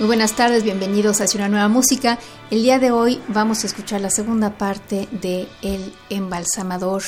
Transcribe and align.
Muy 0.00 0.06
buenas 0.06 0.34
tardes, 0.34 0.64
bienvenidos 0.64 1.20
a 1.20 1.26
una 1.34 1.50
nueva 1.50 1.68
música. 1.68 2.18
El 2.50 2.62
día 2.62 2.78
de 2.78 2.90
hoy 2.90 3.20
vamos 3.28 3.62
a 3.62 3.66
escuchar 3.66 4.00
la 4.00 4.08
segunda 4.08 4.56
parte 4.56 5.06
de 5.12 5.46
El 5.60 5.92
Embalsamador, 6.08 7.02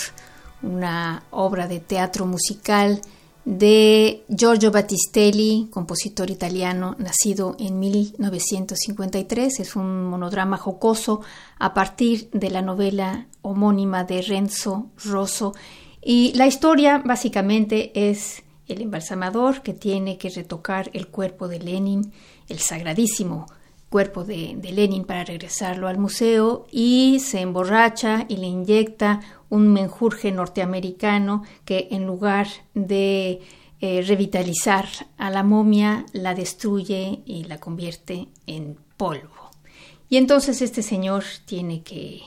una 0.61 1.23
obra 1.31 1.69
de 1.69 1.81
teatro 1.81 2.27
musical 2.27 3.01
de 3.47 4.25
Giorgio 4.29 4.71
Battistelli, 4.71 5.69
compositor 5.71 6.29
italiano, 6.29 6.95
nacido 6.99 7.57
en 7.59 7.79
1953. 7.79 9.61
Es 9.61 9.75
un 9.75 10.05
monodrama 10.05 10.59
jocoso 10.59 11.23
a 11.59 11.73
partir 11.73 12.29
de 12.35 12.51
la 12.51 12.61
novela 12.61 13.27
homónima 13.41 14.05
de 14.05 14.21
Renzo 14.21 14.91
Rosso. 15.03 15.55
Y 16.03 16.35
la 16.35 16.47
historia 16.47 17.01
básicamente 17.03 17.91
es 18.11 18.43
el 18.69 18.83
embalsamador 18.83 19.63
que 19.63 19.73
tiene 19.73 20.19
que 20.19 20.29
retocar 20.29 20.91
el 20.93 21.09
cuerpo 21.09 21.49
de 21.49 21.59
Lenin 21.59 22.13
el 22.53 22.59
sagradísimo 22.61 23.47
cuerpo 23.93 24.25
de, 24.25 24.59
Lenin 24.73 25.05
para 25.05 25.25
regresarlo 25.25 25.87
al 25.87 25.99
museo 25.99 26.67
y 26.73 27.21
se 27.21 27.41
emborracha 27.41 28.25
y 28.27 28.39
le 28.39 28.47
inyecta 28.47 29.21
un 29.51 29.71
menjurje 29.73 30.33
norteamericano 30.33 31.43
que 31.67 31.89
en 31.91 32.07
lugar 32.07 32.47
de 32.73 33.43
eh, 33.81 34.03
revitalizar 34.03 34.87
a 35.19 35.29
la 35.29 35.43
momia 35.43 36.07
la 36.13 36.35
destruye 36.35 37.21
y 37.27 37.45
la 37.45 37.59
convierte 37.59 38.29
en 38.47 38.79
polvo. 38.97 39.51
Y 40.09 40.17
entonces 40.17 40.63
este 40.63 40.83
señor 40.83 41.25
tiene 41.45 41.83
que, 41.83 42.23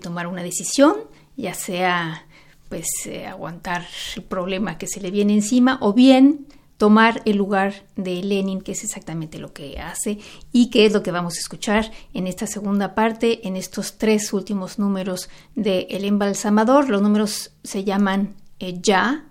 tomar 0.00 0.26
una 0.26 0.42
decisión, 0.42 0.94
ya 1.36 1.52
sea 1.52 2.26
pues 2.70 2.86
eh, 3.04 3.26
aguantar 3.26 3.86
el 4.16 4.22
problema 4.22 4.78
que 4.78 4.86
se 4.86 5.02
le 5.02 5.10
viene 5.10 5.34
encima 5.34 5.76
o 5.82 5.92
bien 5.92 6.46
tomar 6.82 7.22
el 7.26 7.36
lugar 7.36 7.74
de 7.94 8.20
Lenin, 8.24 8.60
que 8.60 8.72
es 8.72 8.82
exactamente 8.82 9.38
lo 9.38 9.52
que 9.52 9.78
hace 9.78 10.18
y 10.50 10.68
que 10.68 10.84
es 10.84 10.92
lo 10.92 11.00
que 11.04 11.12
vamos 11.12 11.36
a 11.36 11.38
escuchar 11.38 11.92
en 12.12 12.26
esta 12.26 12.48
segunda 12.48 12.96
parte, 12.96 13.46
en 13.46 13.54
estos 13.54 13.98
tres 13.98 14.32
últimos 14.32 14.80
números 14.80 15.30
de 15.54 15.86
El 15.90 16.04
Embalsamador. 16.04 16.88
Los 16.88 17.00
números 17.00 17.52
se 17.62 17.84
llaman 17.84 18.34
eh, 18.58 18.80
Ya, 18.82 19.28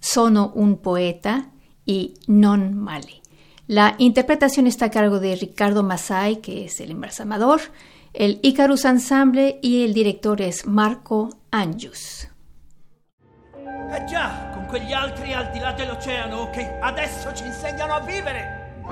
Sono 0.00 0.50
un 0.56 0.78
poeta 0.78 1.52
y 1.86 2.14
Non 2.26 2.74
male. 2.74 3.22
La 3.68 3.94
interpretación 3.98 4.66
está 4.66 4.86
a 4.86 4.90
cargo 4.90 5.20
de 5.20 5.36
Ricardo 5.36 5.84
Masai, 5.84 6.40
que 6.40 6.64
es 6.64 6.80
el 6.80 6.90
embalsamador, 6.90 7.60
el 8.14 8.40
Icarus 8.42 8.84
Ensemble 8.84 9.60
y 9.62 9.84
el 9.84 9.94
director 9.94 10.42
es 10.42 10.66
Marco 10.66 11.38
Angius. 11.52 12.26
Eh 13.92 14.04
già, 14.04 14.50
con 14.52 14.66
quegli 14.66 14.92
altri 14.92 15.32
al 15.32 15.50
di 15.50 15.58
là 15.58 15.72
dell'oceano 15.72 16.48
che 16.50 16.78
adesso 16.78 17.34
ci 17.34 17.44
insegnano 17.44 17.94
a 17.94 18.00
vivere. 18.00 18.82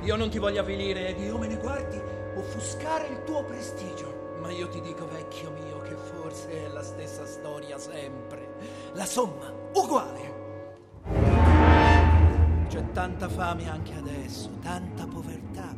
Io 0.00 0.16
non 0.16 0.30
ti 0.30 0.38
voglio 0.38 0.62
avvilire 0.62 1.08
ed 1.08 1.20
io 1.20 1.36
me 1.36 1.46
ne 1.46 1.56
guardi 1.56 2.00
offuscare 2.34 3.08
il 3.08 3.22
tuo 3.24 3.44
prestigio. 3.44 4.38
Ma 4.40 4.50
io 4.50 4.66
ti 4.68 4.80
dico, 4.80 5.06
vecchio 5.08 5.50
mio, 5.50 5.82
che 5.82 5.94
forse 5.94 6.64
è 6.64 6.68
la 6.68 6.82
stessa 6.82 7.26
storia 7.26 7.76
sempre. 7.76 8.54
La 8.94 9.04
somma, 9.04 9.52
uguale. 9.74 10.40
C'è 12.68 12.90
tanta 12.92 13.28
fame 13.28 13.68
anche 13.68 13.92
adesso, 13.94 14.48
tanta 14.62 15.06
povertà. 15.06 15.74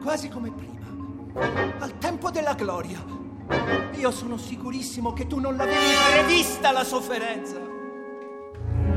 Quasi 0.00 0.30
come 0.30 0.50
prima, 0.50 1.76
al 1.78 1.98
tempo 1.98 2.30
della 2.30 2.54
gloria 2.54 3.26
io 3.98 4.10
sono 4.10 4.36
sicurissimo 4.36 5.12
che 5.12 5.26
tu 5.26 5.38
non 5.38 5.56
l'avevi 5.56 5.94
prevista 6.10 6.70
la 6.70 6.84
sofferenza. 6.84 7.56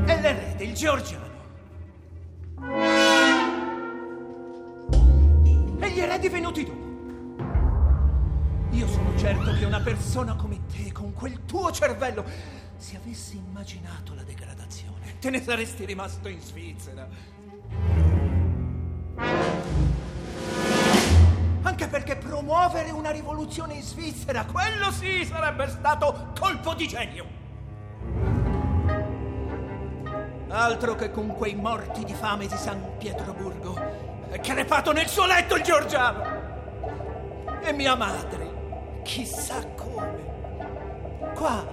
E 0.04 0.20
l'erede, 0.20 0.64
il 0.64 0.74
georgiano. 0.74 1.30
E 5.80 5.90
gli 5.90 6.00
eredi 6.00 6.28
venuti 6.28 6.64
dopo. 6.64 6.80
Io 8.70 8.88
sono 8.88 9.16
certo 9.18 9.52
che 9.52 9.64
una 9.64 9.80
persona 9.80 10.34
come 10.34 10.60
te, 10.72 10.92
con 10.92 11.12
quel 11.12 11.44
tuo 11.44 11.70
cervello, 11.70 12.24
se 12.76 12.96
avessi 12.96 13.36
immaginato 13.36 14.14
la 14.14 14.22
degradazione, 14.22 15.18
te 15.20 15.30
ne 15.30 15.42
saresti 15.42 15.84
rimasto 15.84 16.28
in 16.28 16.40
Svizzera. 16.40 17.06
Anche 21.82 21.96
perché 21.96 22.14
promuovere 22.14 22.92
una 22.92 23.10
rivoluzione 23.10 23.74
in 23.74 23.82
Svizzera, 23.82 24.44
quello 24.44 24.92
sì 24.92 25.24
sarebbe 25.24 25.68
stato 25.68 26.28
colpo 26.38 26.74
di 26.74 26.86
genio. 26.86 27.26
Altro 30.46 30.94
che 30.94 31.10
con 31.10 31.34
quei 31.34 31.56
morti 31.56 32.04
di 32.04 32.14
fame 32.14 32.46
di 32.46 32.54
San 32.54 32.98
Pietroburgo. 32.98 33.76
È 34.28 34.38
crepato 34.38 34.92
nel 34.92 35.08
suo 35.08 35.26
letto 35.26 35.56
il 35.56 35.62
Giorgiano. 35.64 36.22
E 37.62 37.72
mia 37.72 37.96
madre, 37.96 39.00
chissà 39.02 39.66
come. 39.74 41.32
Qua, 41.34 41.66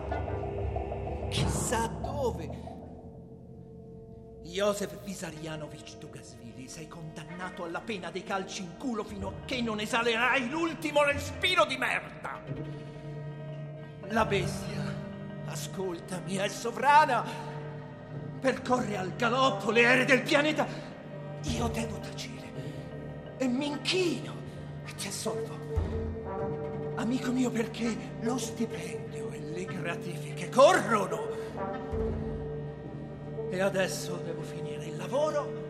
chissà 1.30 1.86
dove. 2.02 2.59
Josef 4.50 5.04
Visarianovich 5.04 5.98
Dugasvili, 6.00 6.68
sei 6.68 6.88
condannato 6.88 7.66
alla 7.66 7.82
pena 7.82 8.10
dei 8.10 8.24
calci 8.24 8.64
in 8.64 8.78
culo 8.78 9.04
fino 9.04 9.28
a 9.28 9.34
che 9.46 9.62
non 9.62 9.80
esalerai 9.80 10.50
l'ultimo 10.50 11.04
respiro 11.04 11.66
di 11.66 11.78
merda. 11.78 12.42
La 14.08 14.26
bestia, 14.26 14.84
ascoltami, 15.46 16.38
è 16.38 16.48
sovrana. 16.48 17.24
Percorre 18.40 18.98
al 18.98 19.16
galoppo 19.16 19.70
le 19.70 19.86
aree 19.86 20.06
del 20.06 20.24
pianeta. 20.24 20.66
Io 21.44 21.68
devo 21.68 22.00
tacere 22.00 22.52
e 23.38 23.48
mi 23.48 23.68
inchino 23.68 24.34
e 24.86 24.96
ti 24.96 25.08
assolvo. 25.08 26.96
Amico 26.96 27.32
mio, 27.32 27.52
perché 27.52 27.96
lo 28.22 28.38
stipendio 28.40 29.30
e 29.32 29.40
le 29.40 29.66
gratifiche 29.66 30.50
corrono. 30.50 32.29
E 33.52 33.62
adesso 33.62 34.16
devo 34.24 34.44
finire 34.44 34.86
il 34.86 34.96
lavoro. 34.96 35.68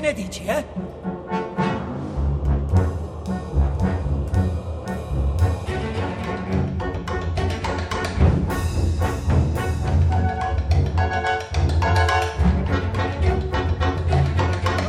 Che 0.00 0.06
ne 0.06 0.12
dici, 0.14 0.44
eh? 0.46 0.64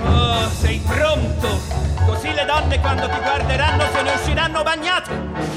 Oh, 0.01 0.49
sei 0.49 0.81
donne 2.45 2.79
quando 2.79 3.09
ti 3.09 3.19
guarderanno 3.19 3.83
se 3.91 4.01
ne 4.03 4.11
usciranno 4.13 4.63
bagnate. 4.63 5.50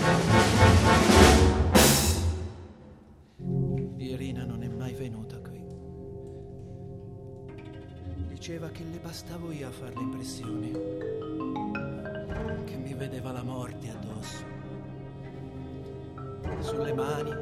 Diceva 8.54 8.70
che 8.70 8.84
le 8.84 8.98
bastavo 8.98 9.50
io 9.50 9.66
a 9.66 9.70
fare 9.72 9.94
le 9.96 10.00
impressioni. 10.00 10.70
Che 12.64 12.76
mi 12.76 12.94
vedeva 12.94 13.32
la 13.32 13.42
morte 13.42 13.90
addosso. 13.90 14.44
Sulle 16.60 16.92
mani, 16.92 17.34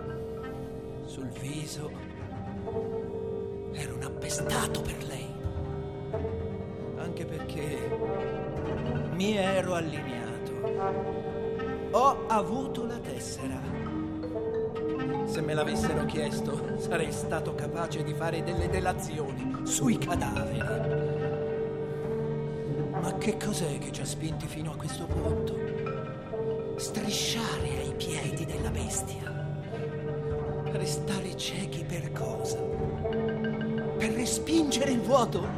sul 1.04 1.28
viso. 1.38 1.90
Ero 3.74 3.96
un 3.96 4.02
appestato 4.04 4.80
per 4.80 5.04
lei. 5.04 5.28
Anche 6.96 7.26
perché 7.26 7.76
mi 9.12 9.36
ero 9.36 9.74
allineato. 9.74 10.52
Ho 11.90 12.26
avuto 12.26 12.86
la 12.86 12.98
tessera. 13.00 13.81
Se 15.32 15.40
me 15.40 15.54
l'avessero 15.54 16.04
chiesto, 16.04 16.76
sarei 16.78 17.10
stato 17.10 17.54
capace 17.54 18.02
di 18.02 18.12
fare 18.12 18.44
delle 18.44 18.68
delazioni 18.68 19.62
sui 19.62 19.96
cadaveri. 19.96 20.58
Ma 23.00 23.16
che 23.16 23.38
cos'è 23.42 23.78
che 23.78 23.90
ci 23.92 24.02
ha 24.02 24.04
spinti 24.04 24.46
fino 24.46 24.72
a 24.72 24.76
questo 24.76 25.06
punto? 25.06 25.58
Strisciare 26.76 27.66
ai 27.66 27.94
piedi 27.96 28.44
della 28.44 28.68
bestia. 28.68 29.56
Restare 30.64 31.34
ciechi 31.34 31.82
per 31.82 32.12
cosa? 32.12 32.58
Per 32.58 34.12
respingere 34.12 34.90
il 34.90 35.00
vuoto? 35.00 35.48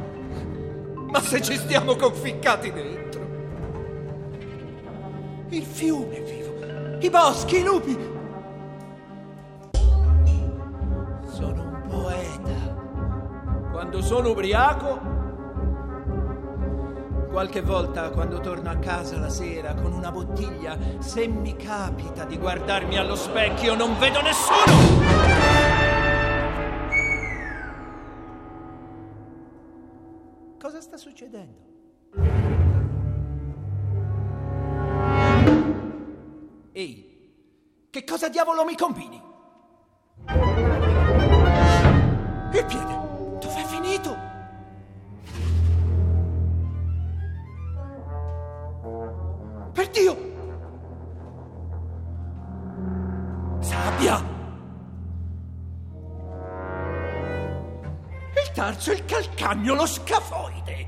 Ma 1.11 1.19
se 1.19 1.41
ci 1.41 1.57
stiamo 1.57 1.97
conficcati 1.97 2.71
dentro? 2.71 3.27
Il 5.49 5.65
fiume 5.65 6.15
è 6.15 6.23
vivo, 6.23 6.97
i 7.01 7.09
boschi, 7.09 7.57
i 7.57 7.63
lupi. 7.63 8.04
Sono 14.05 14.29
ubriaco, 14.29 14.99
qualche 17.31 17.61
volta 17.61 18.11
quando 18.11 18.39
torno 18.39 18.69
a 18.69 18.75
casa 18.75 19.17
la 19.17 19.29
sera 19.29 19.73
con 19.73 19.93
una 19.93 20.11
bottiglia, 20.11 20.77
se 20.99 21.27
mi 21.27 21.55
capita 21.55 22.23
di 22.23 22.37
guardarmi 22.37 22.97
allo 22.97 23.15
specchio 23.15 23.73
non 23.73 23.97
vedo 23.97 24.21
nessuno. 24.21 24.73
Cosa 30.59 30.81
sta 30.81 30.97
succedendo? 30.97 31.63
Ehi, 36.73 37.87
che 37.89 38.03
cosa 38.03 38.29
diavolo 38.29 38.65
mi 38.65 38.75
combini? 38.77 39.19
Il 42.53 42.65
piede, 42.65 42.94
Tarso, 58.75 58.91
il 58.91 59.05
calcagno, 59.05 59.73
lo 59.73 59.85
scafoide! 59.85 60.87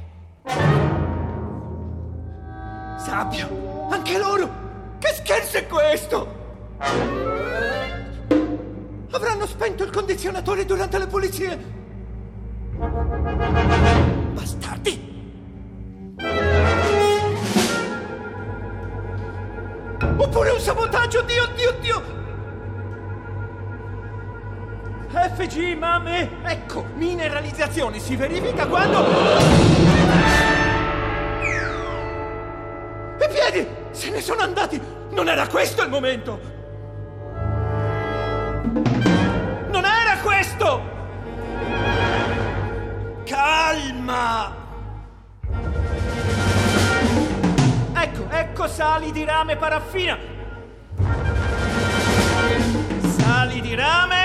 Sabbia! 2.98 3.50
Anche 3.90 4.18
loro! 4.18 4.50
Che 5.00 5.08
scherzo 5.14 5.58
è 5.58 5.68
questo? 5.68 6.36
Avranno 9.12 9.46
spento 9.46 9.86
il 9.86 9.92
condizionatore 9.92 10.66
durante 10.66 10.98
le 10.98 11.08
pulizie? 11.08 11.58
Bastardi! 14.34 15.06
Oppure 20.18 20.50
un 20.50 20.60
sabotaggio, 20.60 21.22
Dio, 21.22 21.46
Dio, 21.56 21.72
Dio! 21.80 22.17
FG, 25.38 25.78
mamme! 25.78 26.30
Ecco, 26.46 26.84
mineralizzazione 26.96 28.00
si 28.00 28.16
verifica 28.16 28.66
quando... 28.66 29.06
I 33.20 33.28
piedi! 33.30 33.68
Se 33.92 34.10
ne 34.10 34.20
sono 34.22 34.42
andati! 34.42 34.82
Non 35.12 35.30
era 35.30 35.46
questo 35.48 35.84
il 35.84 35.90
momento! 35.90 36.40
Non 39.70 39.86
era 39.86 40.18
questo! 40.24 40.82
Calma! 43.24 44.56
Ecco, 47.94 48.28
ecco 48.32 48.68
sali 48.68 49.12
di 49.12 49.24
rame 49.24 49.56
paraffina! 49.56 50.18
Sali 53.20 53.62
di 53.62 53.76
rame 53.76 54.17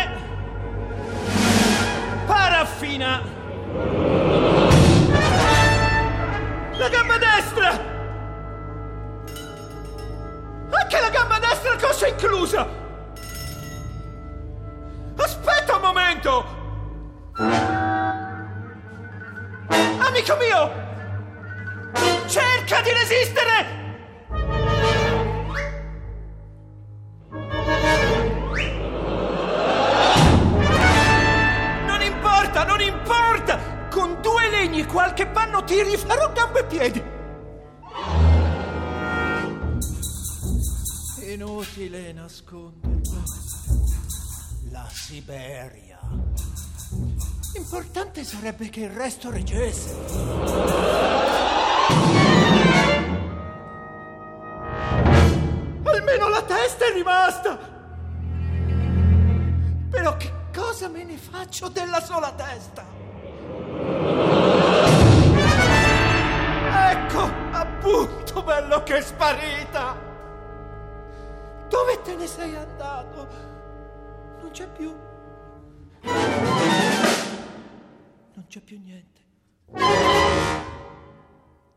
paraffina! 2.32 3.23
La 6.79 6.88
gamba 6.88 7.19
destra! 7.19 7.70
Anche 10.70 11.00
la 11.00 11.11
gamba 11.11 11.38
destra 11.38 11.76
cosa 11.76 12.06
inclusa! 12.08 12.67
Aspetta 15.17 15.76
un 15.76 15.82
momento! 15.82 16.44
Amico 20.08 20.37
mio! 20.37 20.73
Cerca 22.26 22.80
di 22.80 22.92
resistere! 22.92 23.81
Ti 35.73 35.83
rifarò 35.83 36.31
gambe 36.33 36.59
e 36.59 36.64
piedi! 36.64 37.02
Inutile 41.33 42.12
nasconderlo. 42.12 43.23
La 44.71 44.87
Siberia. 44.91 45.99
Importante 47.57 48.23
sarebbe 48.23 48.69
che 48.69 48.81
il 48.81 48.91
resto 48.91 49.31
reggesse. 49.31 49.95
Almeno 55.85 56.29
la 56.29 56.43
testa 56.43 56.85
è 56.85 56.93
rimasta! 56.93 57.59
Però 59.91 60.17
che 60.19 60.33
cosa 60.55 60.88
me 60.88 61.05
ne 61.05 61.17
faccio 61.17 61.69
della 61.69 62.02
sola 62.02 62.31
testa? 62.33 64.41
Bello 68.52 68.82
che 68.82 68.97
è 68.99 69.00
sparita! 69.00 69.97
Dove 71.68 72.02
te 72.02 72.14
ne 72.16 72.26
sei 72.26 72.54
andato? 72.54 73.26
Non 74.40 74.50
c'è 74.50 74.68
più. 74.68 74.94
Non 78.35 78.44
c'è 78.49 78.61
più 78.61 78.78
niente. 78.78 79.21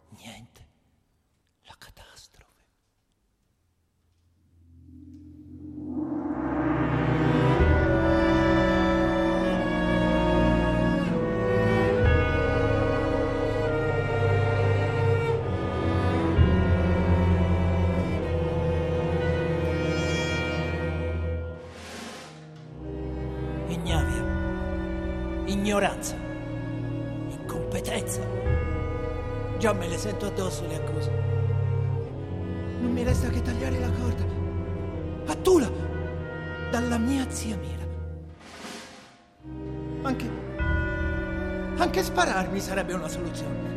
Niente. 0.10 0.54
Ignoranza, 25.75 26.15
incompetenza. 27.27 28.22
Già 29.58 29.74
me 29.74 29.88
le 29.89 29.98
sento 29.98 30.27
addosso 30.27 30.65
le 30.67 30.75
accuse. 30.75 31.12
Non 32.79 32.91
mi 32.91 33.03
resta 33.03 33.27
che 33.27 33.41
tagliare 33.41 33.77
la 33.79 33.89
corda. 33.89 34.24
A 35.25 35.36
Tula, 35.36 35.70
dalla 36.72 36.98
mia 36.98 37.29
zia 37.29 37.58
Mira. 37.58 37.84
Anche. 40.03 40.44
anche 41.77 42.03
spararmi 42.03 42.60
sarebbe 42.62 42.94
una 42.94 43.10
soluzione. 43.10 43.74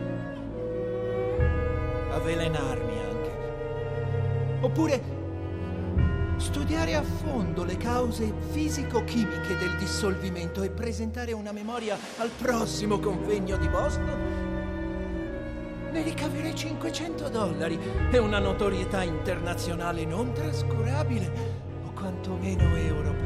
Avvelenarmi 2.13 2.99
anche. 3.01 4.59
Oppure 4.61 5.18
studiare 6.49 6.95
a 6.95 7.03
fondo 7.03 7.63
le 7.63 7.77
cause 7.77 8.33
fisico-chimiche 8.53 9.59
del 9.59 9.77
dissolvimento 9.77 10.63
e 10.63 10.71
presentare 10.71 11.33
una 11.33 11.53
memoria 11.53 11.95
al 12.17 12.31
prossimo 12.31 12.99
convegno 12.99 13.59
di 13.59 13.69
Boston? 13.69 14.19
Ne 15.93 16.03
ricaverei 16.03 16.55
500 16.55 17.29
dollari 17.29 17.79
e 18.11 18.17
una 18.17 18.39
notorietà 18.39 19.03
internazionale 19.03 20.07
non 20.07 20.33
trascurabile, 20.33 21.31
o 21.85 21.93
quantomeno 21.93 22.75
europea. 22.77 23.18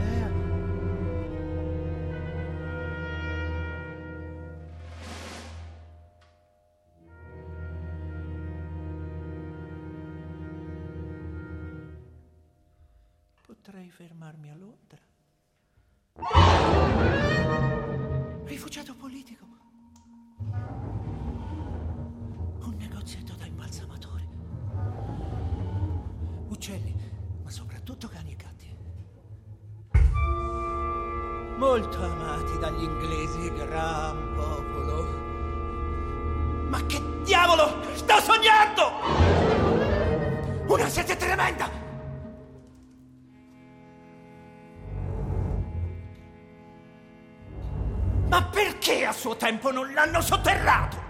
L'hanno 50.02 50.20
sotterrato? 50.20 51.00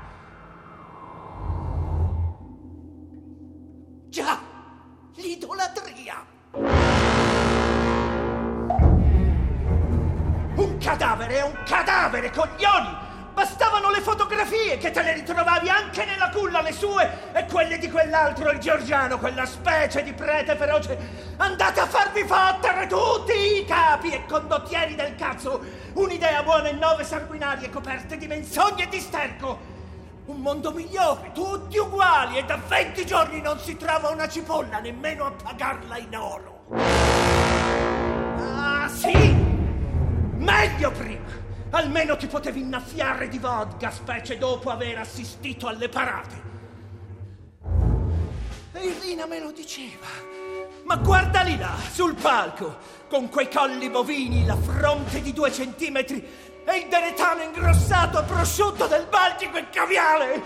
Già, 4.11 4.39
l'idolatria. 5.15 6.27
Un 10.55 10.77
cadavere 10.79 11.39
è 11.39 11.43
un 11.43 11.57
cadavere, 11.65 12.31
coglioni! 12.31 13.11
Bastavano 13.33 13.91
le 13.91 14.03
fotografie 14.03 14.77
che 14.77 14.91
te 14.91 15.03
le 15.03 15.15
ritrovavi 15.15 15.71
anche 15.71 16.05
nella 16.05 16.29
culla, 16.29 16.61
le 16.61 16.73
sue 16.73 17.33
e 17.33 17.47
quelle 17.47 17.79
di 17.79 17.91
quell'altro, 17.91 18.51
il 18.51 18.59
Giorgiano, 18.59 19.19
quella 19.19 19.47
specie 19.47 20.03
di 20.03 20.13
prete 20.13 20.55
feroce. 20.55 21.35
Andate 21.39 21.81
a 21.81 21.87
farvi 21.87 22.25
fottere 22.27 22.87
tutti 22.87 23.33
i 23.33 23.65
capi 23.65 24.11
e 24.11 24.27
condottieri 24.27 24.95
del 24.95 25.15
cazzo! 25.15 25.82
Un'idea 25.95 26.43
buona 26.43 26.69
e 26.69 26.73
nove 26.73 27.05
sanguinarie 27.05 27.69
coperte 27.69 28.17
di 28.17 28.27
menzogne 28.27 28.85
e 28.85 28.89
di 28.89 28.99
sterco! 28.99 29.71
Un 30.25 30.41
mondo 30.41 30.73
migliore, 30.73 31.33
tutti 31.33 31.77
uguali 31.77 32.39
e 32.39 32.45
da 32.45 32.57
20 32.57 33.05
giorni 33.05 33.41
non 33.41 33.59
si 33.59 33.77
trova 33.77 34.09
una 34.09 34.27
cipolla 34.27 34.79
nemmeno 34.79 35.27
a 35.27 35.33
pagarla 35.33 35.99
in 35.99 36.17
oro. 36.17 36.65
Ah, 38.39 38.89
sì! 38.89 39.35
Meglio 40.37 40.91
prima! 40.93 41.41
Almeno 41.71 42.17
ti 42.17 42.27
potevi 42.27 42.61
innaffiare 42.61 43.29
di 43.29 43.39
vodka, 43.39 43.91
specie 43.91 44.39
dopo 44.39 44.71
aver 44.71 44.99
assistito 44.99 45.69
alle 45.69 45.89
parate. 45.89 46.51
E 48.73 48.87
Irina 48.87 49.27
me 49.27 49.41
lo 49.41 49.51
diceva. 49.53 50.42
Ma 50.85 50.97
guardali 50.97 51.57
là, 51.57 51.75
sul 51.93 52.15
palco, 52.15 52.77
con 53.09 53.29
quei 53.29 53.49
colli 53.51 53.89
bovini, 53.89 54.45
la 54.45 54.57
fronte 54.57 55.21
di 55.21 55.33
due 55.33 55.53
centimetri 55.53 56.25
e 56.65 56.77
il 56.77 56.89
deretano 56.89 57.43
ingrossato 57.43 58.19
a 58.19 58.23
prosciutto 58.23 58.87
del 58.87 59.07
Baltico 59.09 59.57
e 59.57 59.69
caviale. 59.71 60.43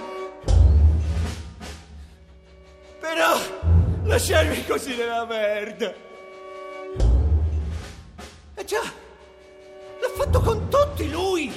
Però 3.01 3.39
lasciarmi 4.05 4.65
così 4.67 4.97
nella 4.97 5.25
merda. 5.25 5.95
E 8.55 8.65
già, 8.65 8.81
L'ha 10.01 10.11
fatto 10.15 10.41
con 10.41 10.69
tutti 10.69 11.11
lui, 11.11 11.53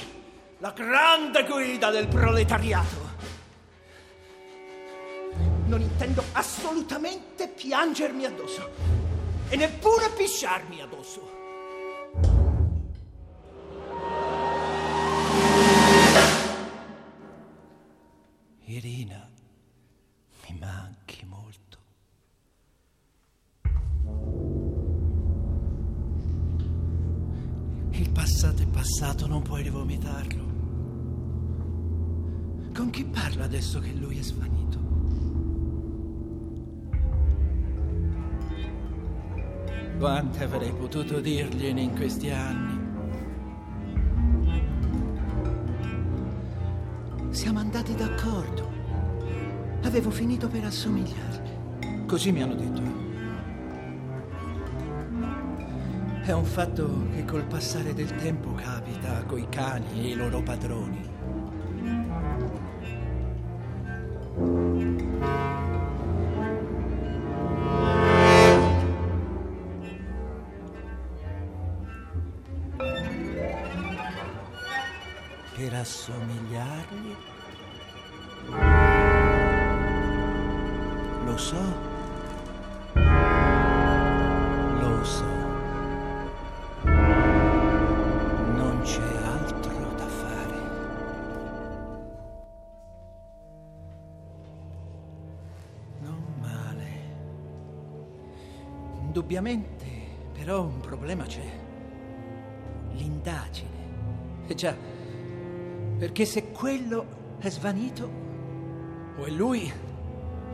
la 0.58 0.70
grande 0.70 1.44
guida 1.44 1.90
del 1.90 2.08
proletariato. 2.08 3.09
Non 5.70 5.82
intendo 5.82 6.24
assolutamente 6.32 7.46
piangermi 7.46 8.24
addosso 8.24 8.68
e 9.48 9.54
neppure 9.54 10.10
pisciarmi 10.16 10.80
addosso. 10.80 11.30
Irina, 18.64 19.30
mi 20.48 20.58
manchi 20.58 21.24
molto. 21.26 21.78
Il 27.90 28.10
passato 28.10 28.60
è 28.60 28.66
passato, 28.66 29.28
non 29.28 29.42
puoi 29.42 29.62
rivomitarlo. 29.62 30.44
Con 32.74 32.90
chi 32.90 33.04
parla 33.04 33.44
adesso 33.44 33.78
che 33.78 33.92
lui 33.92 34.18
è 34.18 34.22
svanito? 34.22 34.69
Quante 40.00 40.44
avrei 40.44 40.72
potuto 40.72 41.20
dirgliene 41.20 41.82
in 41.82 41.94
questi 41.94 42.30
anni? 42.30 42.88
Siamo 47.28 47.58
andati 47.58 47.94
d'accordo. 47.94 48.70
Avevo 49.82 50.08
finito 50.08 50.48
per 50.48 50.64
assomigliargli. 50.64 52.06
Così 52.06 52.32
mi 52.32 52.42
hanno 52.42 52.54
detto. 52.54 52.80
È 56.22 56.32
un 56.32 56.46
fatto 56.46 57.06
che 57.12 57.26
col 57.26 57.44
passare 57.44 57.92
del 57.92 58.14
tempo 58.16 58.54
capita 58.54 59.22
coi 59.24 59.46
cani 59.50 60.00
e 60.00 60.08
i 60.12 60.14
loro 60.14 60.40
padroni. 60.40 61.19
E 104.60 104.62
già, 104.62 104.76
perché 105.96 106.26
se 106.26 106.50
quello 106.50 107.06
è 107.38 107.48
svanito, 107.48 108.10
o 109.16 109.24
è 109.24 109.30
lui, 109.30 109.72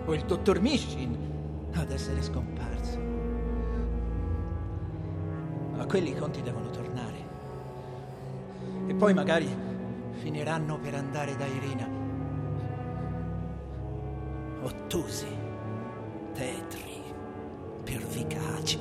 o 0.04 0.14
il 0.14 0.22
dottor 0.24 0.60
Mishin 0.60 1.16
ad 1.74 1.90
essere 1.90 2.22
scomparso. 2.22 2.98
Ma 5.74 5.84
quelli 5.86 6.10
i 6.10 6.16
conti 6.16 6.40
devono 6.40 6.70
tornare. 6.70 7.16
E 8.86 8.94
poi 8.94 9.12
magari 9.12 9.48
finiranno 10.12 10.78
per 10.78 10.94
andare 10.94 11.34
da 11.34 11.46
Irina. 11.46 11.88
Ottusi, 14.62 15.26
tetri, 16.32 17.02
pervicaci. 17.82 18.78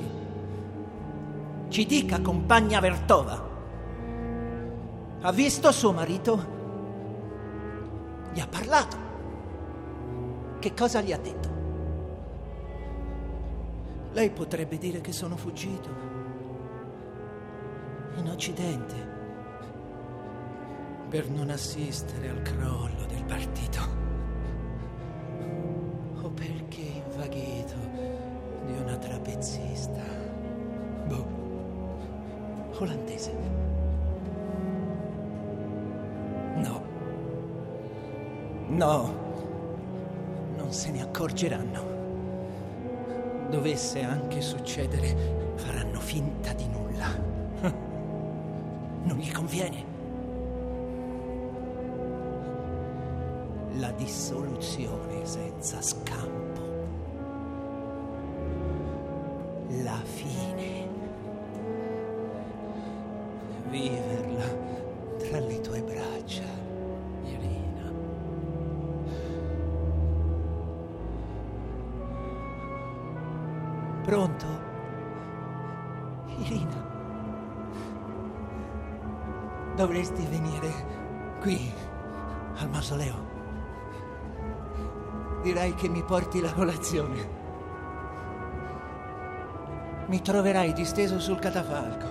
Ci 1.66 1.84
dica, 1.84 2.20
compagna 2.20 2.78
Vertova. 2.78 3.45
Ha 5.26 5.32
visto 5.32 5.72
suo 5.72 5.90
marito? 5.90 6.46
Gli 8.32 8.38
ha 8.38 8.46
parlato. 8.46 8.96
Che 10.60 10.72
cosa 10.72 11.00
gli 11.00 11.10
ha 11.10 11.18
detto? 11.18 11.48
Lei 14.12 14.30
potrebbe 14.30 14.78
dire 14.78 15.00
che 15.00 15.10
sono 15.10 15.36
fuggito 15.36 15.88
in 18.14 18.28
Occidente 18.28 18.94
per 21.08 21.28
non 21.28 21.50
assistere 21.50 22.28
al 22.28 22.42
crollo 22.42 23.04
del 23.08 23.24
partito 23.24 23.80
o 26.22 26.30
perché 26.30 27.02
invaghito 27.04 27.74
di 28.64 28.78
una 28.78 28.96
trapezzista. 28.96 30.04
Boh. 31.08 31.26
Olandese. 32.78 33.75
No. 38.76 39.10
Non 40.54 40.70
se 40.70 40.90
ne 40.90 41.00
accorgeranno. 41.00 41.94
Dovesse 43.48 44.02
anche 44.02 44.42
succedere, 44.42 45.54
faranno 45.54 45.98
finta 45.98 46.52
di 46.52 46.68
nulla. 46.68 47.06
Non 49.02 49.16
gli 49.16 49.32
conviene. 49.32 49.84
La 53.78 53.92
dissoluzione 53.92 55.24
senza 55.24 55.80
scampo. 55.80 56.45
Porti 86.06 86.40
la 86.40 86.52
colazione. 86.52 87.28
Mi 90.06 90.22
troverai 90.22 90.72
disteso 90.72 91.18
sul 91.18 91.40
catafalco. 91.40 92.06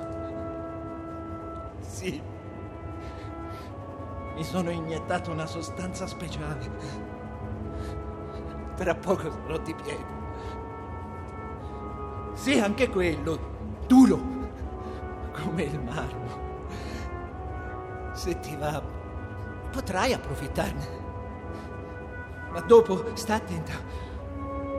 Sì. 1.80 2.22
Mi 4.36 4.44
sono 4.44 4.70
iniettato 4.70 5.32
una 5.32 5.46
sostanza 5.46 6.06
speciale. 6.08 6.70
Tra 8.76 8.94
poco 8.96 9.32
sarò 9.32 9.58
di 9.60 9.74
piedi. 9.74 10.06
Sì, 12.34 12.60
anche 12.60 12.90
quello, 12.90 13.40
duro, 13.88 14.20
come 15.32 15.64
il 15.64 15.80
marmo. 15.80 16.44
Se 18.12 18.38
ti 18.42 18.58
va, 18.58 18.84
potrai 19.72 20.12
approfittarne. 20.12 21.05
Ma 22.56 22.62
dopo, 22.62 23.04
sta 23.16 23.34
attenta, 23.34 23.74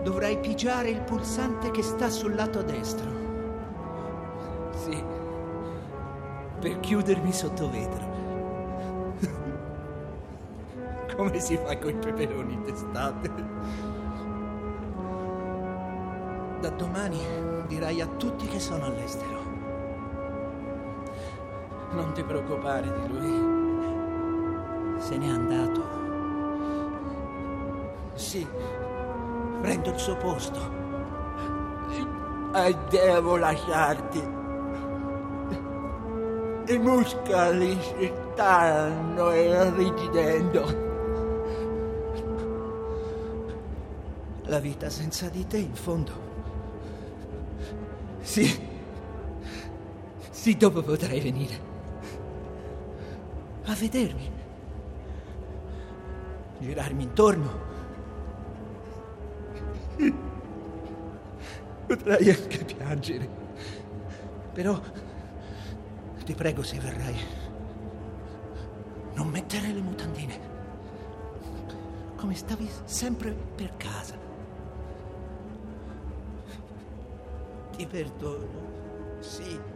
dovrai 0.02 0.38
pigiare 0.40 0.88
il 0.88 1.02
pulsante 1.02 1.71
che 1.71 1.83
sta 1.83 2.09
sul 2.09 2.35
lato 2.35 2.62
destro. 2.62 3.11
Sì, 4.71 5.04
per 6.59 6.80
chiudermi 6.80 7.30
sotto 7.35 7.68
vetro. 7.68 8.14
Come 11.16 11.38
si 11.38 11.59
fa 11.59 11.76
con 11.76 11.90
i 11.90 11.97
peperoni 11.97 12.62
d'estate? 12.62 13.30
Da 16.61 16.70
domani 16.70 17.18
dirai 17.66 18.01
a 18.01 18.07
tutti 18.07 18.46
che 18.46 18.59
sono 18.59 18.87
all'estero. 18.87 19.42
Non 21.90 22.12
ti 22.14 22.24
preoccupare 22.24 22.90
di 22.90 23.07
lui. 23.07 24.98
Se 24.98 25.18
n'è 25.18 25.29
andato. 25.29 25.95
Sì, 28.16 28.46
prendo 29.61 29.90
il 29.90 29.98
suo 29.98 30.16
posto. 30.16 30.59
E 32.55 32.76
devo 32.88 33.37
lasciarti. 33.37 34.18
I 36.68 36.79
muscoli 36.79 37.79
si 37.81 38.12
stanno 38.33 39.33
irrigidendo. 39.33 40.85
La 44.44 44.59
vita 44.61 44.88
senza 44.88 45.29
di 45.29 45.46
te, 45.46 45.59
in 45.59 45.74
fondo. 45.74 46.12
Sì. 48.20 48.64
Sì, 50.31 50.57
dopo 50.57 50.83
potrai 50.83 51.20
venire. 51.20 51.61
A 53.66 53.74
vedermi. 53.74 54.33
Girarmi 56.59 57.02
intorno. 57.02 57.65
Potrai 61.87 62.31
anche 62.31 62.64
piangere. 62.64 63.29
Però 64.53 64.81
ti 66.25 66.35
prego 66.35 66.62
se 66.62 66.79
verrai. 66.79 67.16
Non 69.14 69.29
mettere 69.29 69.72
le 69.72 69.81
mutandine. 69.81 70.40
Come 72.16 72.35
stavi 72.35 72.68
sempre 72.85 73.31
per 73.31 73.77
casa. 73.77 74.14
Ti 77.77 77.87
perdono. 77.87 78.64
Sì. 79.20 79.76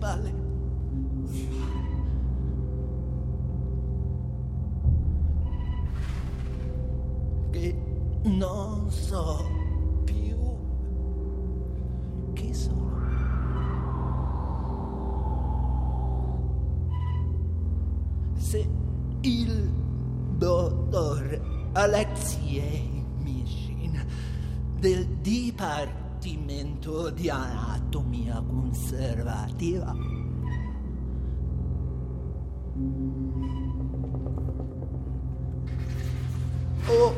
Spalle. 0.00 0.32
Che 7.50 7.82
non 8.22 8.90
so 8.90 9.44
più 10.04 10.38
chi 12.32 12.54
sono. 12.54 12.88
Se 18.36 18.68
il 19.20 19.70
dottor 20.38 21.68
Alexei 21.72 23.04
Mishin 23.18 24.02
del 24.78 25.06
Dipartimento 25.20 27.10
di 27.10 27.28
Anatomia 27.90 28.40
Conservativa 28.46 29.92
o 36.86 37.14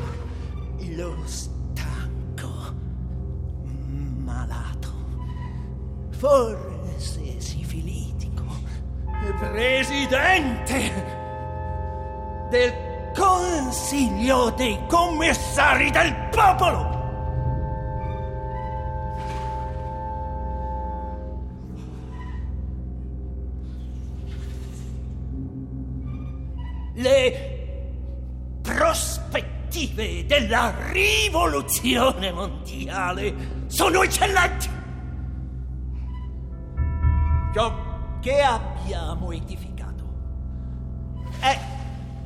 lo 0.97 1.17
stanco 1.27 2.75
malato 4.25 4.89
forse 6.11 7.39
sifilitico 7.39 8.45
presidente 9.39 10.91
del 12.49 12.73
Consiglio 13.15 14.49
dei 14.57 14.79
Commissari 14.89 15.91
del 15.91 16.29
Popolo. 16.31 16.92
Le 27.03 28.61
prospettive 28.63 30.25
della 30.25 30.73
rivoluzione 30.93 32.31
mondiale 32.31 33.65
sono 33.67 34.05
eccellenti. 34.05 34.69
Ciò 37.53 37.75
che 38.21 38.41
abbiamo 38.41 39.33
edificato 39.33 40.05
è 41.41 41.59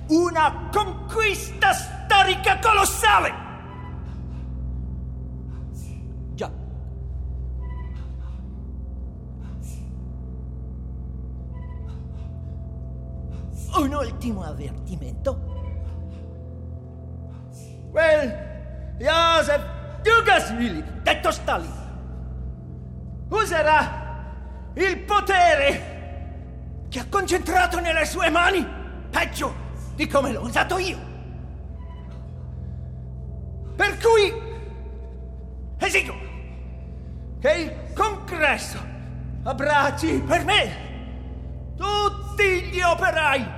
una 0.09 0.69
conquista 0.71 1.73
storica 1.73 2.59
colossale. 2.59 3.46
Un 13.87 13.95
ultimo 13.95 14.43
avvertimento. 14.43 15.55
Quel 17.91 18.95
Joseph 18.99 19.65
Dugasvili, 20.03 20.85
detto 21.03 21.31
Stalin, 21.31 21.73
userà 23.29 24.05
il 24.75 24.99
potere 24.99 25.95
che 26.89 26.99
ha 26.99 27.07
concentrato 27.09 27.81
nelle 27.81 28.05
sue 28.05 28.29
mani 28.29 28.67
peggio 29.11 29.55
di 29.95 30.07
come 30.07 30.33
l'ho 30.33 30.43
usato 30.43 30.79
io. 30.79 30.99
Per 33.77 33.99
cui 33.99 34.33
esigo 35.79 36.15
che 37.41 37.53
il 37.53 37.93
congresso 37.95 38.79
abbracci 39.43 40.23
per 40.27 40.45
me 40.45 40.85
tutti 41.77 42.63
gli 42.71 42.81
operai, 42.81 43.56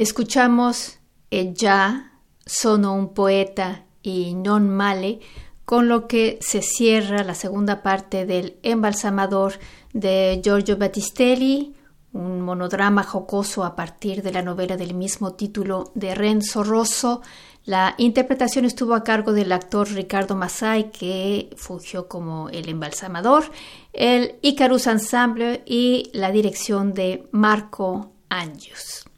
Escuchamos 0.00 0.98
già 1.28 2.10
sono 2.42 2.94
un 2.94 3.12
poeta 3.12 3.84
y 4.00 4.32
non 4.34 4.66
male, 4.66 5.18
con 5.62 5.88
lo 5.88 6.06
que 6.06 6.38
se 6.40 6.62
cierra 6.62 7.22
la 7.22 7.34
segunda 7.34 7.82
parte 7.82 8.24
del 8.24 8.56
Embalsamador 8.62 9.58
de 9.92 10.40
Giorgio 10.42 10.78
Battistelli, 10.78 11.74
un 12.12 12.40
monodrama 12.40 13.02
jocoso 13.02 13.62
a 13.62 13.76
partir 13.76 14.22
de 14.22 14.32
la 14.32 14.40
novela 14.40 14.78
del 14.78 14.94
mismo 14.94 15.34
título 15.34 15.92
de 15.94 16.14
Renzo 16.14 16.64
Rosso. 16.64 17.20
La 17.66 17.94
interpretación 17.98 18.64
estuvo 18.64 18.94
a 18.94 19.04
cargo 19.04 19.34
del 19.34 19.52
actor 19.52 19.86
Ricardo 19.86 20.34
Masai, 20.34 20.90
que 20.92 21.50
fugió 21.58 22.08
como 22.08 22.48
el 22.48 22.70
embalsamador, 22.70 23.52
el 23.92 24.36
Icarus 24.40 24.86
Ensemble 24.86 25.62
y 25.66 26.10
la 26.14 26.30
dirección 26.30 26.94
de 26.94 27.28
Marco 27.32 28.12
Angius. 28.30 29.09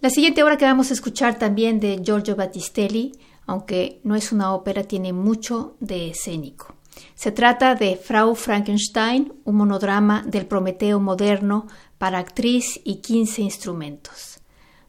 La 0.00 0.08
siguiente 0.08 0.42
obra 0.42 0.56
que 0.56 0.64
vamos 0.64 0.90
a 0.90 0.94
escuchar 0.94 1.38
también 1.38 1.78
de 1.78 2.00
Giorgio 2.02 2.34
Battistelli, 2.34 3.12
aunque 3.46 4.00
no 4.02 4.14
es 4.14 4.32
una 4.32 4.54
ópera, 4.54 4.84
tiene 4.84 5.12
mucho 5.12 5.76
de 5.78 6.08
escénico. 6.08 6.74
Se 7.14 7.32
trata 7.32 7.74
de 7.74 7.96
Frau 7.96 8.34
Frankenstein, 8.34 9.30
un 9.44 9.56
monodrama 9.56 10.22
del 10.26 10.46
Prometeo 10.46 11.00
moderno 11.00 11.66
para 11.98 12.18
actriz 12.18 12.80
y 12.82 13.02
15 13.02 13.42
instrumentos. 13.42 14.40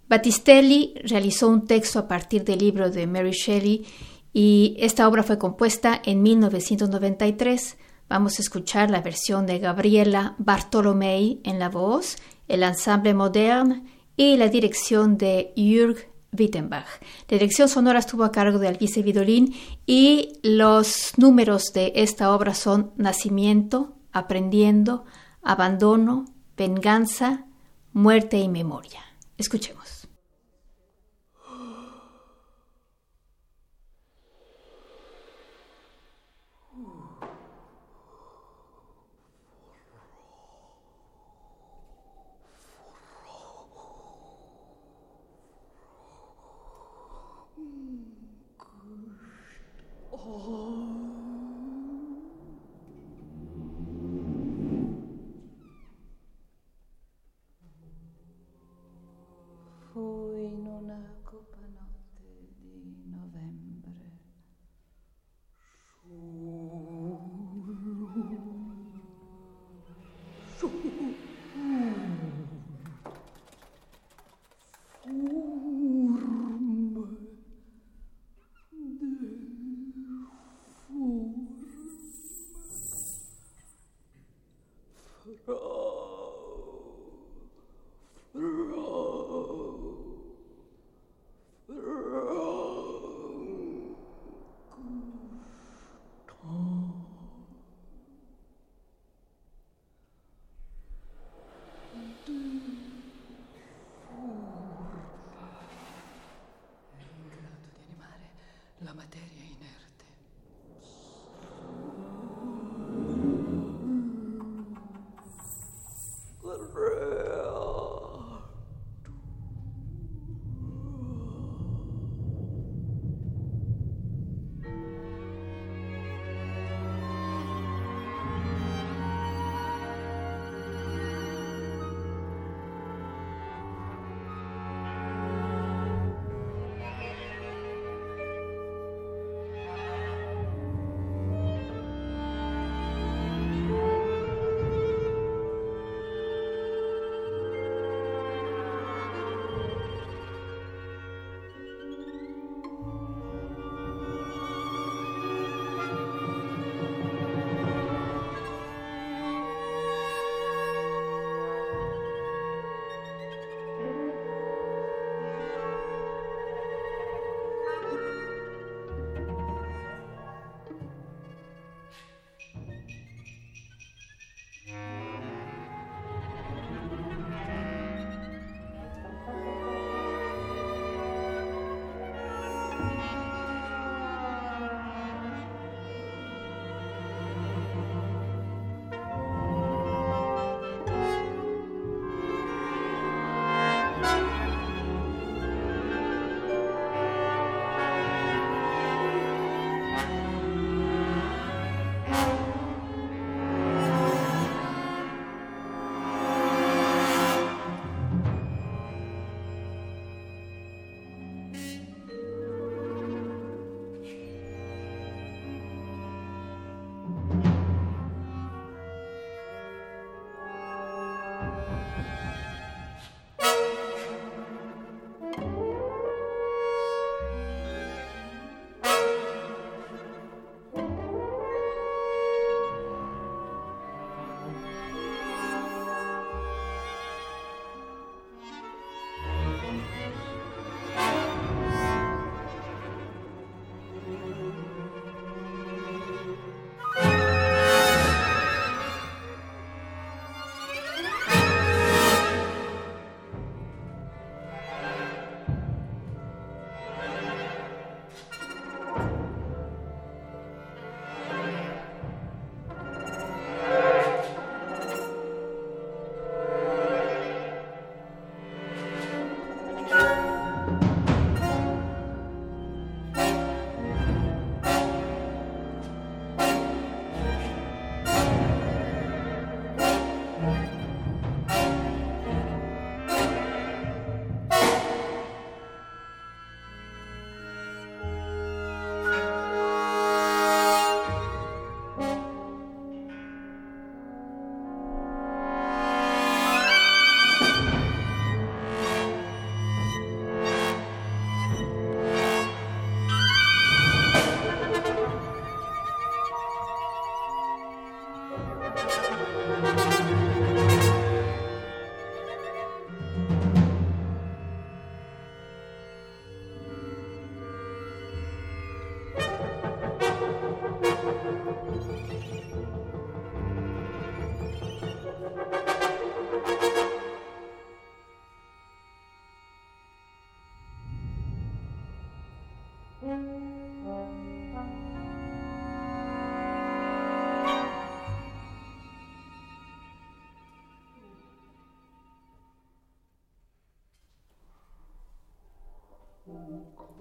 Battistelli 0.07 0.93
realizó 1.03 1.49
un 1.49 1.67
texto 1.67 1.99
a 1.99 2.07
partir 2.07 2.45
del 2.45 2.59
libro 2.59 2.89
de 2.89 3.05
Mary 3.05 3.31
Shelley 3.31 3.85
y 4.31 4.77
esta 4.79 5.09
obra 5.09 5.23
fue 5.23 5.37
compuesta 5.37 6.01
en 6.05 6.23
1993. 6.23 7.77
Vamos 8.07 8.39
a 8.39 8.41
escuchar 8.41 8.89
la 8.89 9.01
versión 9.01 9.45
de 9.45 9.59
Gabriela 9.59 10.35
Bartolomei 10.37 11.41
en 11.43 11.59
la 11.59 11.67
voz, 11.67 12.15
el 12.47 12.63
ensemble 12.63 13.13
moderne 13.13 13.83
y 14.15 14.37
la 14.37 14.49
dirección 14.49 15.17
de 15.17 15.53
Jürg 15.55 16.11
Wittenbach. 16.37 16.87
La 17.27 17.37
dirección 17.37 17.67
sonora 17.67 17.99
estuvo 17.99 18.23
a 18.23 18.31
cargo 18.31 18.59
de 18.59 18.67
Alvise 18.67 19.01
Vidolin 19.01 19.53
y 19.85 20.39
los 20.43 21.13
números 21.17 21.73
de 21.73 21.93
esta 21.95 22.33
obra 22.33 22.53
son 22.53 22.91
Nacimiento, 22.95 23.95
Aprendiendo, 24.13 25.05
Abandono, 25.41 26.25
Venganza, 26.57 27.45
Muerte 27.93 28.39
y 28.39 28.49
Memoria. 28.49 29.01
Escuchemos. 29.37 29.80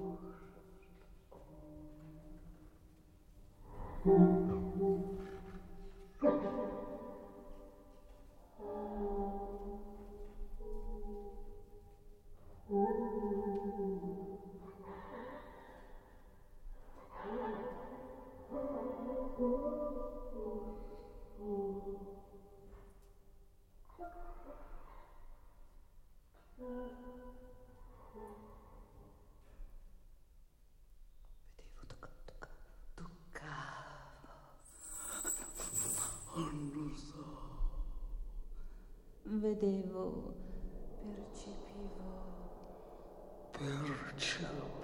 for. 0.00 0.49
Vedevo, 39.40 40.34
percepivo. 41.00 42.10
Percepivo 43.52 44.80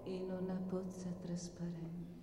In 0.05 0.29
una 0.29 0.55
pozza 0.69 1.09
trasparente. 1.21 2.22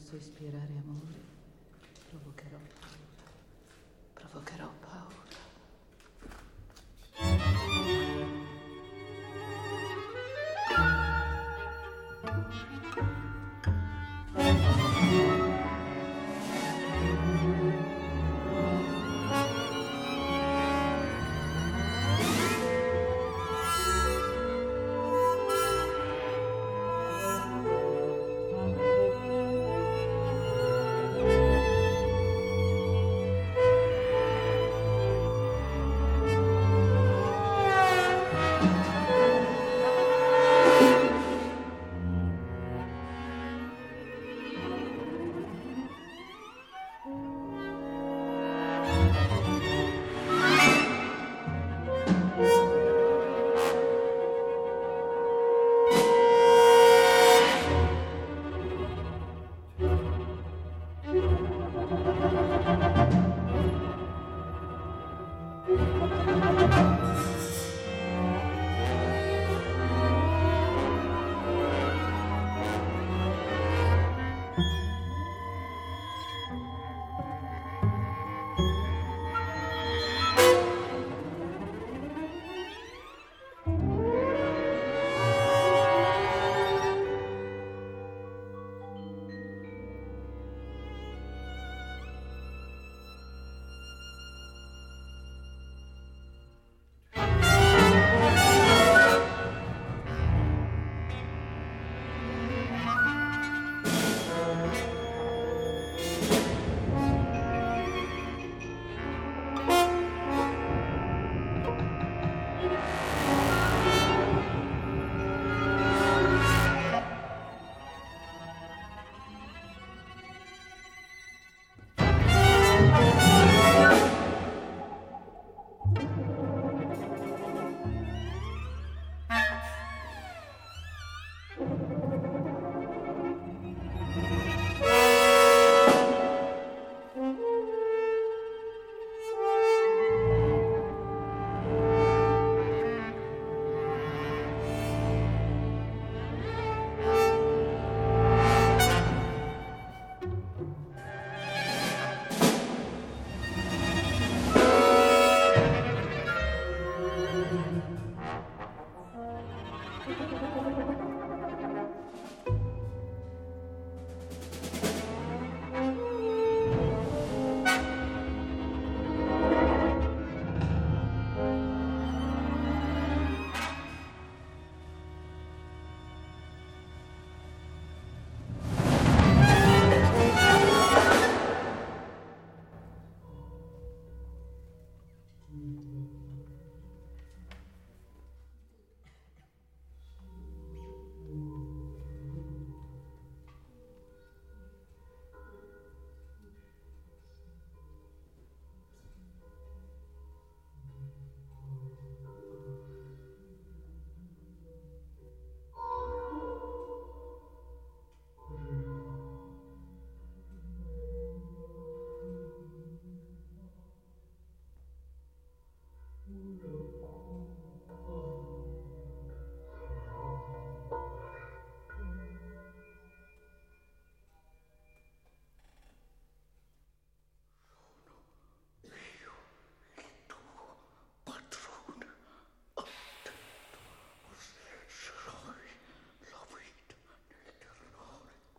posso 0.00 0.16
ispirare 0.16 0.72
amore. 0.78 1.29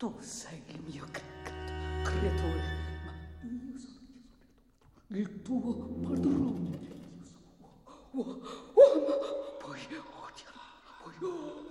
Tu 0.02 0.12
sei 0.18 0.60
il 0.66 0.80
mio 0.80 1.06
creatore, 2.02 2.64
ma 3.04 3.12
io 3.46 3.78
sono, 3.78 4.00
io 5.06 5.14
sono 5.14 5.20
il 5.20 5.42
tuo 5.42 5.76
padrone. 6.02 6.76
Io 6.76 7.22
sono 7.22 7.40
uomo, 8.10 8.36
poi 9.60 9.78
odia, 9.78 10.50
poi 11.04 11.14
odia. 11.22 11.70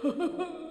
Ha 0.09 0.15
ha 0.17 0.27
ha! 0.37 0.68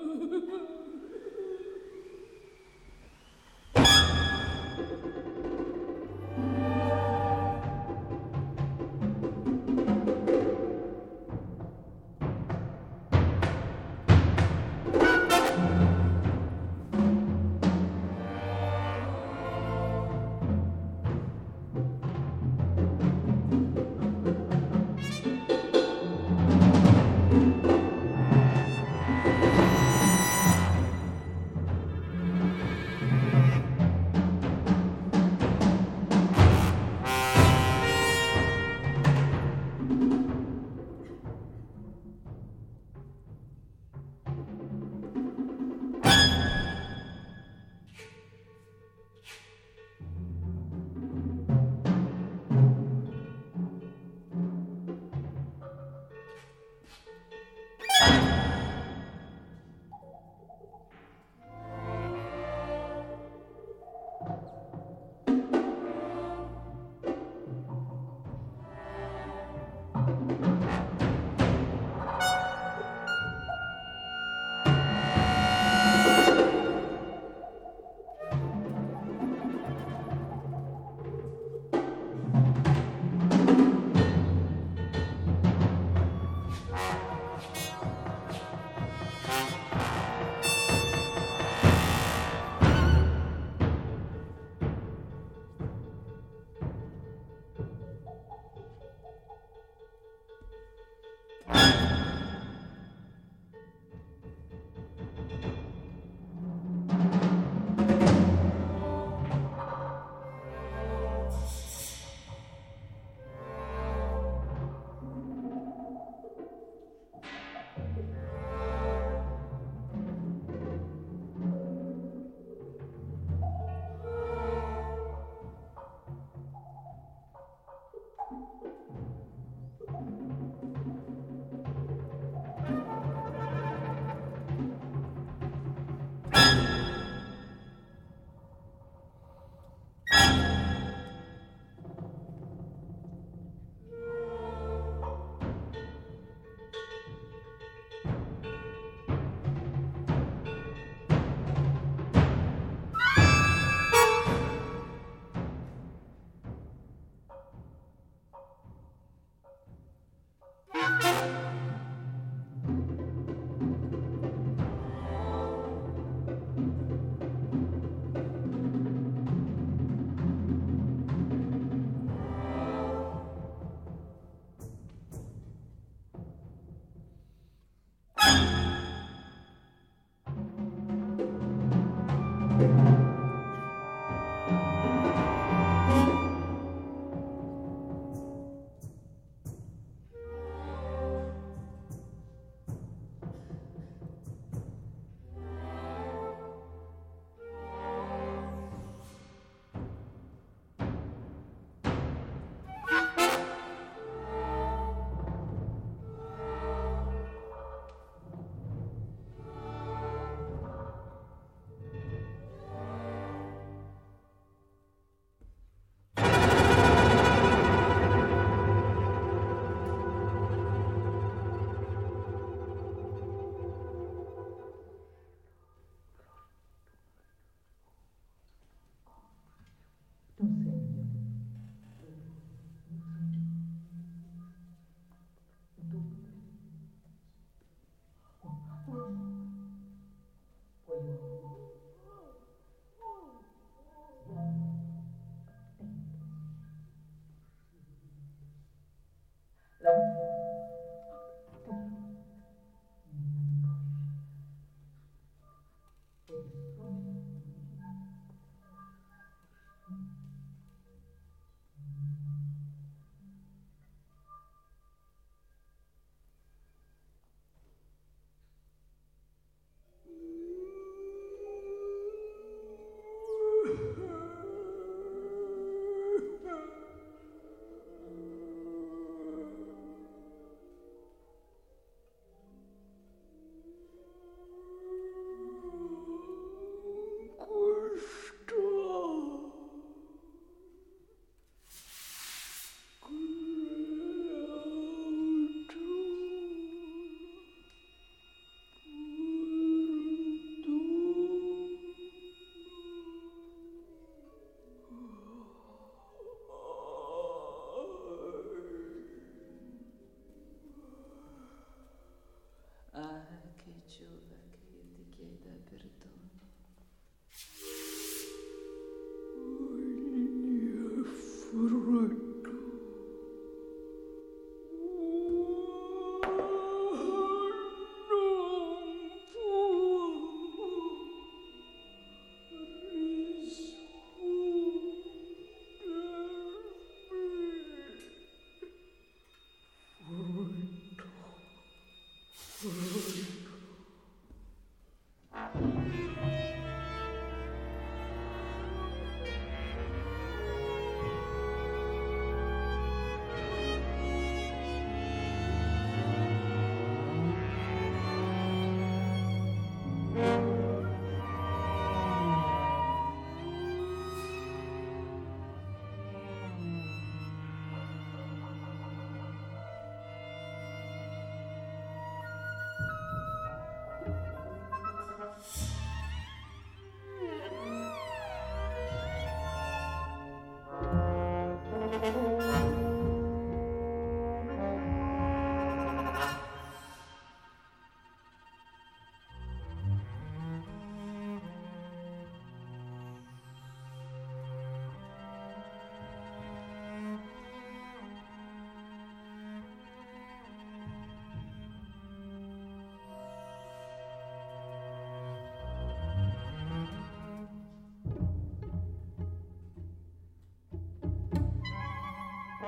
Oh. 382.11 382.58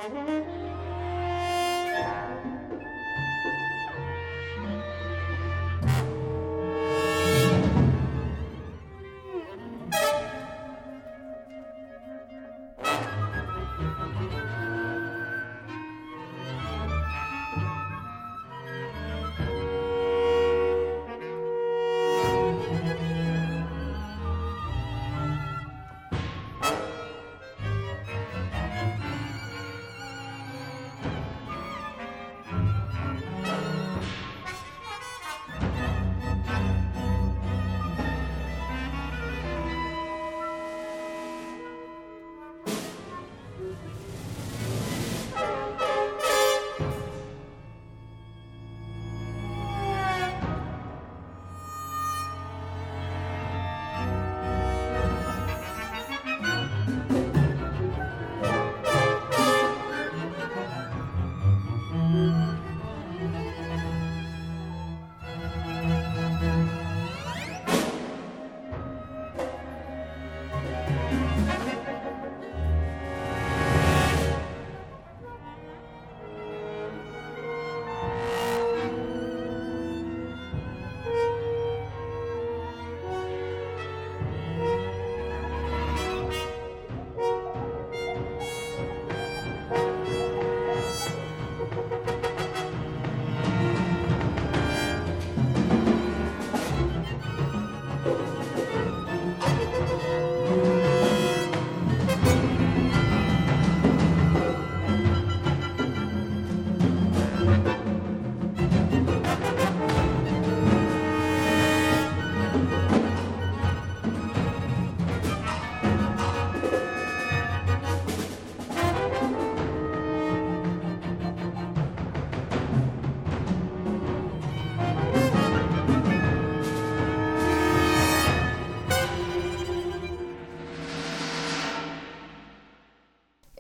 Mm-hmm. 0.01 0.60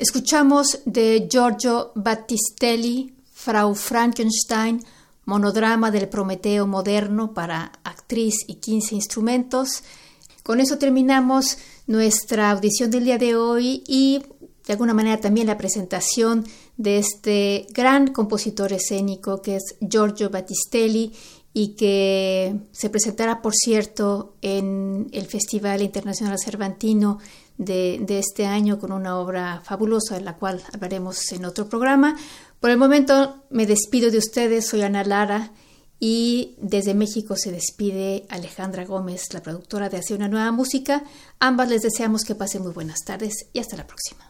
Escuchamos 0.01 0.80
de 0.86 1.28
Giorgio 1.30 1.92
Battistelli, 1.94 3.12
Frau 3.34 3.74
Frankenstein, 3.74 4.82
monodrama 5.26 5.90
del 5.90 6.09
Prometeo 6.09 6.66
moderno 6.66 7.34
para 7.34 7.70
actriz 7.84 8.36
y 8.46 8.55
15 8.55 8.94
instrumentos. 8.94 9.82
Con 10.42 10.59
eso 10.59 10.78
terminamos 10.78 11.59
nuestra 11.86 12.51
audición 12.51 12.90
del 12.90 13.05
día 13.05 13.18
de 13.18 13.36
hoy 13.36 13.84
y 13.86 14.22
de 14.66 14.72
alguna 14.72 14.94
manera 14.94 15.20
también 15.20 15.48
la 15.48 15.59
presentación 15.59 16.46
de 16.78 16.96
este 16.96 17.66
gran 17.74 18.07
compositor 18.07 18.72
escénico 18.72 19.42
que 19.42 19.57
es 19.57 19.76
Giorgio 19.86 20.30
Battistelli 20.30 21.12
y 21.53 21.74
que 21.74 22.57
se 22.72 22.88
presentará, 22.88 23.42
por 23.42 23.53
cierto, 23.55 24.36
en 24.40 25.09
el 25.12 25.26
Festival 25.26 25.82
Internacional 25.82 26.38
Cervantino 26.42 27.18
de, 27.61 28.19
este 28.19 28.47
año 28.47 28.79
con 28.79 28.91
una 28.91 29.19
obra 29.19 29.61
fabulosa 29.63 30.15
de 30.15 30.23
la 30.23 30.37
cual 30.37 30.63
hablaremos 30.73 31.31
en 31.33 31.45
otro 31.45 31.69
programa. 31.69 32.17
Por 32.59 32.71
el 32.71 32.79
momento 32.79 33.45
me 33.51 33.67
despido 33.67 34.11
de 34.11 34.19
ustedes, 34.19 34.67
soy 34.67 34.83
Ana 34.83 35.05
Lara 35.05 35.53
y 35.99 36.57
desde 36.61 36.95
México 36.95 37.37
se 37.37 37.53
despide 37.53 38.25
Alejandra 38.31 38.87
Gómez, 38.87 39.33
la 39.35 39.43
productora 39.43 39.91
de 39.91 39.99
Hacia 39.99 40.17
una 40.17 40.29
nueva 40.29 40.51
música. 40.53 41.05
Ambas 41.39 41.69
les 41.69 41.83
deseamos 41.83 42.25
que 42.25 42.35
pasen 42.35 42.63
muy 42.63 42.73
buenas 42.73 43.01
tardes 43.05 43.47
y 43.53 43.59
hasta 43.59 43.77
la 43.77 43.87
próxima. 43.87 44.30